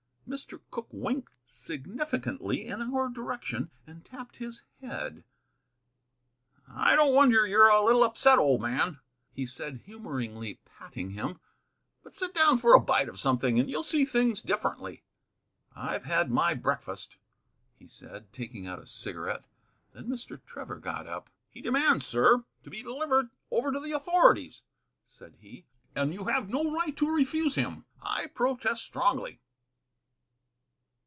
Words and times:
Mr. 0.31 0.61
Cooke 0.71 0.87
winked 0.93 1.33
significantly 1.45 2.65
in 2.65 2.81
our 2.81 3.09
direction 3.09 3.69
and 3.85 4.05
tapped 4.05 4.37
his 4.37 4.63
head. 4.79 5.25
"I 6.69 6.95
don't 6.95 7.13
wonder 7.13 7.45
you're 7.45 7.67
a 7.67 7.83
little 7.83 8.01
upset, 8.05 8.39
old 8.39 8.61
man," 8.61 9.01
he 9.33 9.45
said, 9.45 9.81
humoringly 9.85 10.61
patting 10.63 11.09
him; 11.09 11.41
"but 12.01 12.13
sit 12.13 12.33
down 12.33 12.59
for 12.59 12.73
a 12.73 12.79
bite 12.79 13.09
of 13.09 13.19
something, 13.19 13.59
and 13.59 13.69
you'll 13.69 13.83
see 13.83 14.05
things 14.05 14.41
differently." 14.41 15.03
"I've 15.75 16.05
had 16.05 16.31
my 16.31 16.53
breakfast," 16.53 17.17
he 17.75 17.87
said, 17.89 18.31
taking 18.31 18.65
out 18.65 18.79
a 18.79 18.85
cigarette. 18.87 19.43
Then 19.91 20.05
Mr. 20.07 20.39
Trevor 20.45 20.77
got 20.79 21.07
up. 21.07 21.29
"He 21.49 21.59
demands, 21.59 22.05
sir, 22.05 22.45
to 22.63 22.69
be 22.69 22.81
delivered 22.81 23.31
over 23.49 23.69
to 23.69 23.81
the 23.81 23.91
authorities," 23.91 24.63
said 25.09 25.35
he, 25.41 25.65
"and 25.93 26.13
you 26.13 26.23
have 26.29 26.47
no 26.47 26.71
right 26.73 26.95
to 26.95 27.11
refuse 27.13 27.55
him. 27.55 27.83
I 28.01 28.27
protest 28.27 28.83
strongly." 28.83 29.41